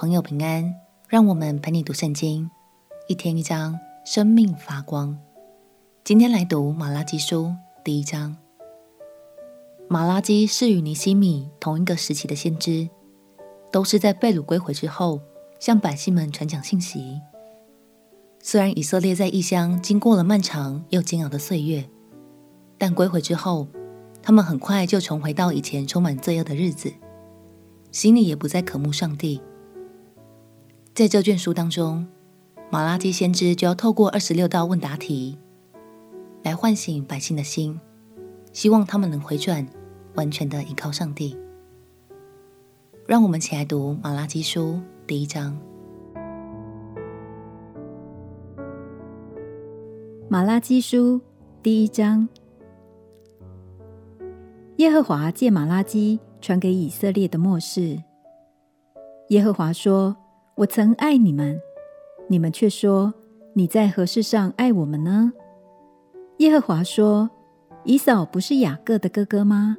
[0.00, 0.76] 朋友平安，
[1.08, 2.48] 让我们陪你读圣经，
[3.08, 5.18] 一天一章，生命发光。
[6.04, 8.36] 今天来读马拉基书第一章。
[9.88, 12.88] 马拉基是与尼西米同一个时期的先知，
[13.72, 15.20] 都是在被掳归回之后，
[15.58, 17.20] 向百姓们传讲信息。
[18.38, 21.90] 虽然以色列在异乡经过了漫长又煎熬的岁月，
[22.78, 23.66] 但归回之后，
[24.22, 26.92] 他们很快就重回到以前充满罪恶的日子，
[27.90, 29.42] 心里也不再渴慕上帝。
[30.98, 32.04] 在这卷书当中，
[32.72, 35.38] 马拉基先知就要透过二十六道问答题，
[36.42, 37.80] 来唤醒百姓的心，
[38.52, 39.64] 希望他们能回转，
[40.16, 41.38] 完全的依靠上帝。
[43.06, 45.56] 让我们起来读马拉基书第一章。
[50.28, 51.20] 马拉基书
[51.62, 52.28] 第一章。
[54.78, 58.02] 耶和华借马拉基传给以色列的末世。
[59.28, 60.16] 耶和华说
[60.58, 61.56] ：“我曾爱你们，
[62.26, 63.14] 你们却说
[63.52, 65.32] 你在何事上爱我们呢？”
[66.38, 67.30] 耶和华说
[67.86, 69.76] ：“以扫不是雅各的哥哥吗？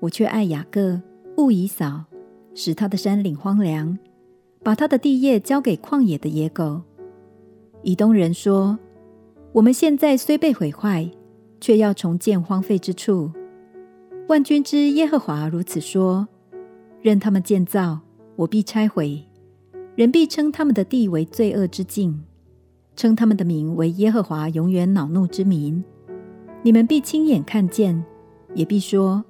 [0.00, 1.02] 我却爱雅各，
[1.36, 2.04] 恶以扫，
[2.54, 3.98] 使他的山岭荒凉，
[4.62, 6.80] 把他的地业交给旷野的野狗。”
[7.84, 8.78] 以东人说
[9.52, 11.10] ：“我们现在虽被毁坏，
[11.60, 13.30] 却要重建荒废之处。”
[14.28, 16.26] 万军之耶和华如此说：
[17.02, 18.00] 任他们建造，
[18.34, 19.22] 我必拆毁；
[19.96, 22.22] 人必称他们的地为罪恶之境，
[22.94, 25.82] 称他们的名为耶和华永远恼怒之名。
[26.62, 28.04] 你们必亲眼看见，
[28.54, 29.24] 也必说：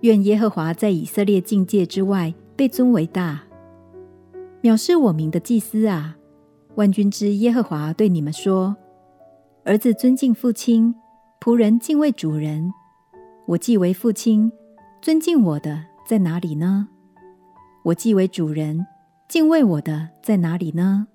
[0.00, 3.42] 愿耶和华在以色列境界之外被尊为大。
[4.62, 6.16] 藐视我名的祭司啊，
[6.76, 8.74] 万军之耶和华对你们说：
[9.64, 10.94] 儿子尊敬父亲，
[11.40, 12.72] 仆人敬畏主人。
[13.44, 14.50] 我既为父亲，
[15.02, 16.88] 尊敬我的在哪里呢？
[17.84, 18.86] 我既为主人，
[19.28, 21.08] 敬畏我的在哪里呢？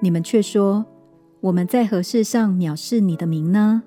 [0.00, 0.84] 你们却说，
[1.40, 3.82] 我们在何事上藐视你的名呢？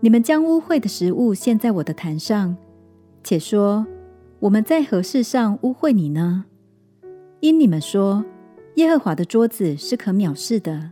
[0.00, 2.58] 你们将污秽的食物献在我的坛上，
[3.24, 3.86] 且说，
[4.38, 6.44] 我们在何事上污秽你呢？
[7.40, 8.22] 因你们说，
[8.74, 10.90] 耶和华的桌子是可藐视的。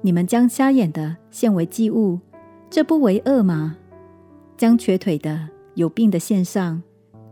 [0.00, 2.18] 你们将瞎眼的献为祭物，
[2.68, 3.76] 这不为恶吗？
[4.56, 6.82] 将瘸腿的、有病的献上，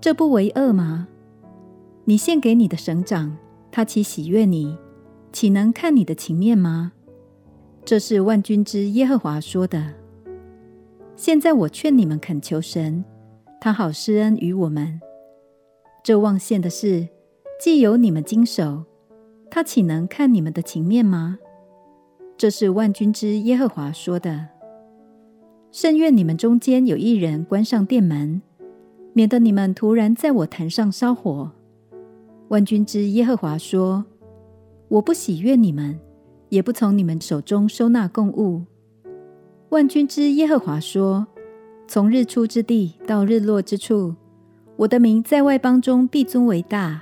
[0.01, 1.09] 这不为恶吗？
[2.05, 3.37] 你献给你的省长，
[3.71, 4.77] 他岂喜悦你？
[5.33, 6.93] 岂能看你的情面吗？
[7.85, 9.95] 这是万军之耶和华说的。
[11.15, 13.05] 现在我劝你们恳求神，
[13.61, 15.01] 他好施恩于我们。
[16.03, 17.09] 这忘献的事，
[17.61, 18.85] 既由你们经手，
[19.49, 21.39] 他岂能看你们的情面吗？
[22.37, 24.49] 这是万军之耶和华说的。
[25.71, 28.43] 甚愿你们中间有一人关上殿门，
[29.13, 31.53] 免得你们突然在我坛上烧火。
[32.53, 34.05] 万军之耶和华说
[34.89, 35.99] ：“我不喜悦你们，
[36.51, 38.61] 也不从你们手中收纳供物。”
[39.71, 41.27] 万军之耶和华说
[41.89, 44.15] ：“从日出之地到日落之处，
[44.77, 47.01] 我的名在外邦中必尊为大，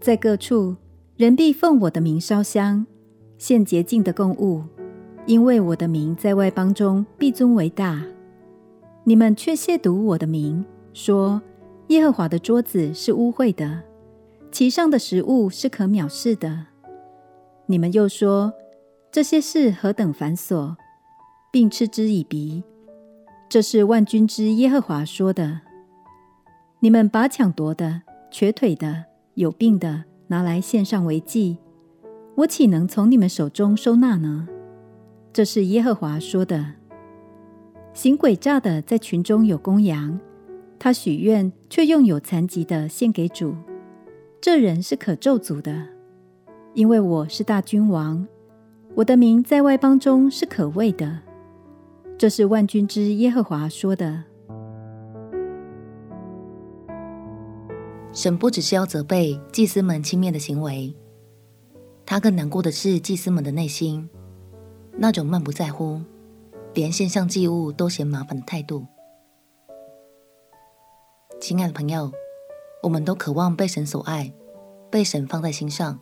[0.00, 0.74] 在各处
[1.16, 2.84] 人必奉我的名烧香，
[3.38, 4.64] 献洁净的供物。”
[5.24, 8.04] 因为我的名在外邦中必尊为大，
[9.04, 11.40] 你们却亵渎我的名，说
[11.90, 13.80] 耶和华的桌子是污秽的，
[14.54, 16.66] 其上的食物是可藐视的。
[17.66, 18.52] 你们又说
[19.10, 20.76] 这些事何等繁琐，
[21.50, 22.62] 并嗤之以鼻。
[23.48, 25.62] 这是万军之耶和华说的。
[26.78, 31.58] 你们把抢夺的、瘸腿的、有病的拿来献上为祭，
[32.36, 34.46] 我岂能从你们手中收纳呢？
[35.32, 36.74] 这是耶和华说的。
[37.92, 40.20] 行诡诈的在群中有公羊，
[40.78, 43.56] 他许愿却用有残疾的献给主，
[44.44, 45.88] 这人是可咒诅的。
[46.74, 48.28] 因为我是大君王，
[48.94, 51.18] 我的名在外邦中是可畏的。
[52.18, 54.24] 这是万军之耶和华说的。
[58.12, 60.94] 神不只是要责备祭司们轻蔑的行为，
[62.04, 64.06] 他更难过的是祭司们的内心。
[64.98, 66.02] 那种漫不在乎，
[66.74, 68.84] 连献上祭物都嫌麻烦的态度。
[71.40, 72.12] 亲爱的朋友，
[72.84, 74.30] 我们都渴望被神所爱，
[74.90, 75.98] 被神放在心上。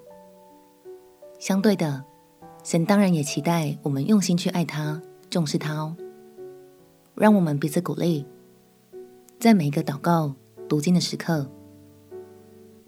[1.39, 2.05] 相对的，
[2.65, 5.01] 神当然也期待我们用心去爱他、
[5.31, 5.97] 重视他哦。
[7.15, 8.27] 让我们彼此鼓励，
[9.39, 10.35] 在每一个祷告、
[10.69, 11.49] 读经的时刻，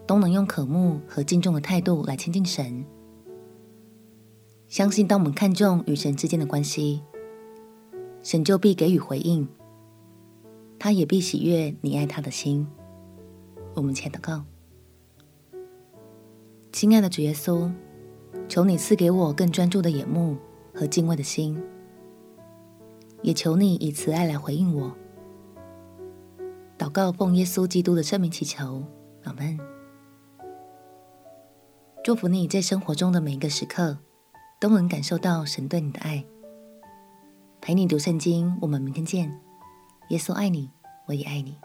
[0.09, 2.85] 都能用渴慕和敬重的态度来亲近神。
[4.67, 7.01] 相信当我们看重与神之间的关系，
[8.25, 9.47] 神就必给予回应，
[10.81, 12.67] 他也必喜悦你爱他的心。
[13.75, 14.45] 我们且祷告。
[16.73, 17.71] 亲爱的主耶稣，
[18.49, 20.37] 求你赐给我更专注的眼目
[20.75, 21.63] 和敬畏的心，
[23.23, 24.95] 也求你以慈爱来回应我。
[26.77, 28.83] 祷告奉耶稣基督的圣名祈求，
[29.23, 29.59] 阿门。
[32.03, 33.97] 祝福你在生活中的每一个时刻
[34.61, 36.25] 都能感受到神对你的爱。
[37.61, 39.41] 陪你读圣经，我们明天见。
[40.11, 40.71] 耶稣爱你，
[41.07, 41.57] 我也爱你。